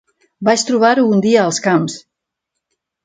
Vaig 0.47 0.61
trobar-ho 0.69 1.03
un 1.17 1.21
dia 1.27 1.43
als 1.43 1.63
camps. 1.67 1.99